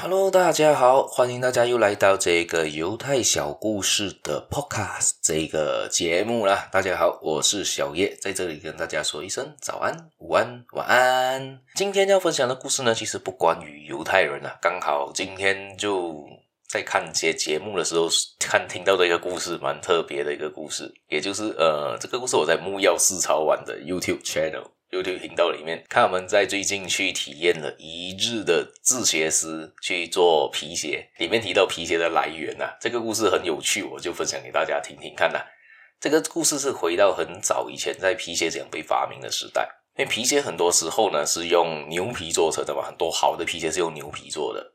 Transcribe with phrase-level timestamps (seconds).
[0.00, 6.68] Hello，大家好，欢迎大家又来到这个犹太小故事的 Podcast 这个节目啦。
[6.70, 11.58] 大家好，我是小叶，在这里跟大家说一声早安、午安、晚安。
[11.74, 16.24] 今天要分享的故事呢，其实不关于犹太人啊，刚好今天就
[16.68, 24.62] 在看些节目的时候，看听到的一个故事，蛮特别的一个故事，也就是呃，这个故事我在木曜四超玩的 YouTube Channel。
[24.90, 35.40] YouTube 频道里面，看我们在最近去体验了一日的制鞋师去做皮鞋，里面提到皮鞋的来源呐、啊，这个故事很有趣，我就分享给大家听听看呐、
[36.00, 44.72] 这个故事是回到很早以前，在皮鞋怎样被发明的时代，因为皮鞋很多时候呢是用牛皮做成的嘛，很多好的皮鞋是用牛皮做的。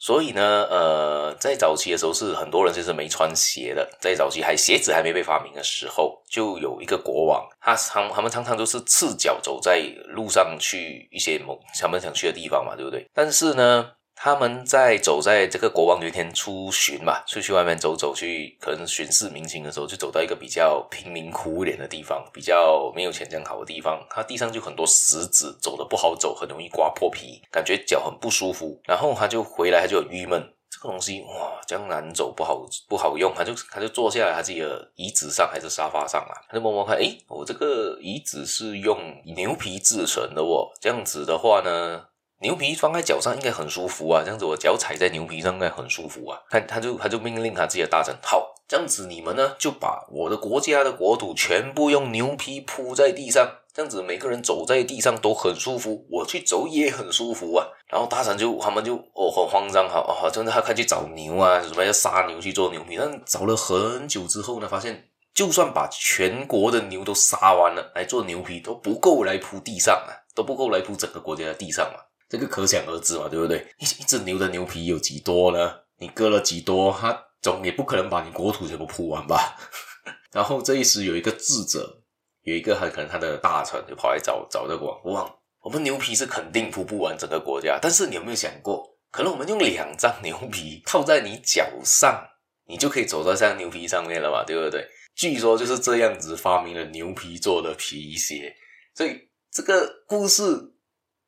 [0.00, 3.86] 所以呢，呃，在早期的时候是很多人就是没穿鞋的。
[4.00, 13.06] 在早期还鞋子还没被发明的时候，就有一个国王，他常他们常常都是赤脚走在路上去一些某他们想去的地方嘛，对不对？
[13.14, 13.92] 但是呢。
[14.22, 23.98] 他们在走在这个国王有一天出巡嘛，出去外面走走去，可能巡视民情的时候，就走到一个比较贫民窟一点的地方，比较没有钱这样好的地方。
[24.10, 28.78] 他地上就很多石子，走的不好走，很容易刮破皮，感觉脚很不舒服。
[28.84, 33.32] 然后他就回来，他就很郁闷，这个东西哇，这样难走，不好不好用。
[33.34, 42.04] 他就他就坐下来，他自己的椅子上还是沙发上啊，他就摸摸看，诶，我这个椅子是用牛皮制成的哦，这样子的话呢。
[42.40, 46.40] 牛皮放在脚上应该很舒服啊，这样子我脚踩在牛皮上应该很舒服啊。
[46.48, 57.66] 他他就他就命令他自己的大臣，好，这样子你们呢就把我的国家的国土全部用牛皮铺在地上，这样子每个人走在地上都很舒服，我去走也很舒服啊。
[57.88, 72.00] 然后大臣就他们就哦很慌张，好啊，真的他开去找牛啊，什么要杀牛去做牛皮，但找了很久之后呢，发现就算把全国的牛都杀完了来做牛皮都不够来铺地上啊，都不够来铺整个国家的地上嘛。
[72.30, 73.58] 这个可想而知嘛，对不对？
[73.78, 75.80] 一一只牛的牛皮有几多呢？
[75.98, 79.58] 你割了几多，它总也不可能把你国土全部铺完吧？
[80.30, 82.02] 然后这一时有一个智者，
[82.42, 85.28] 有一个很可能他的大臣就跑来找找这个国王，
[85.60, 92.28] 我们牛皮是肯定铺不完整个国家，但是你有没有想过，可能我们用两张牛皮套在你脚上，
[92.68, 94.88] 你就可以走在这张牛皮上面了嘛，对不对？
[95.16, 98.54] 据说就是这样子发明了牛皮做的皮鞋，
[98.94, 100.74] 所以这个故事。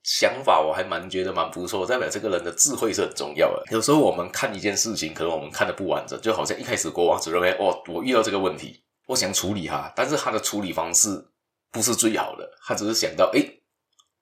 [0.03, 3.63] 想法我还蛮觉得蛮不错，代表这个人的智慧是很重要的。
[3.71, 11.25] 有时候我们看一件事情，可能我们看的不完整，就好像一开始国王只认为，哦，我遇到这个问题，我想处理它，但是他的处理方式
[11.71, 13.63] 不是最好的，他只是想到，诶，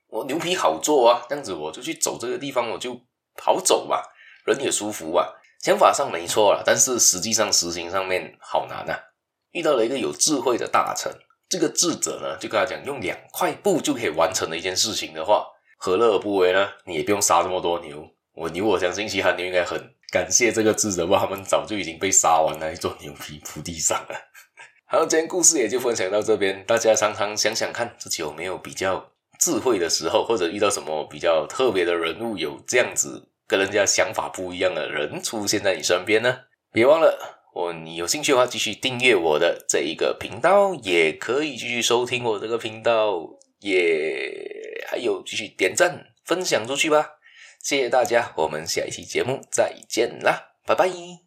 [0.09, 3.01] 我牛皮好做啊，这样子我就去走这个地方，我就
[3.43, 4.03] 好走嘛，
[4.45, 5.27] 人也舒服啊。
[5.63, 8.99] 想法上没错啦，但是实际上实行上面好难啊。
[9.53, 11.11] 遇到了一个有智慧的大臣，
[11.49, 15.47] 这个智者呢，就跟他讲，用两块布就可以完成的一件事情的话。
[15.83, 16.69] 何乐而不为呢？
[16.85, 18.07] 你也不用杀这么多牛。
[18.35, 19.83] 我牛，我相信其他牛应该很
[20.13, 21.21] 感谢这个智者吧？
[21.21, 24.15] 他们早就已经被杀完了，做牛皮铺地上了。
[24.85, 26.63] 好，今天故事也就分享到这边。
[26.67, 36.41] 大家常常想想看，自己有没有比较智慧的时候，或者遇到什么比较特别的人物，有这样子跟人家想法不一样的人出现在你身边呢？
[36.71, 43.19] 别忘了，我你有兴趣的话，继续订阅我的这一个频道，也可以继续收听我这个频道，
[43.61, 44.50] 也。
[44.91, 47.13] 还有，继续点赞分享出去吧！
[47.63, 51.21] 谢谢大家，我们下一期节目再见啦，拜拜。